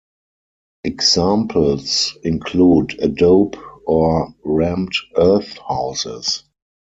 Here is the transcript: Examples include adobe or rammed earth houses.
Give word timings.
Examples 0.83 2.17
include 2.23 2.97
adobe 3.03 3.59
or 3.85 4.33
rammed 4.43 4.93
earth 5.15 5.59
houses. 5.59 6.41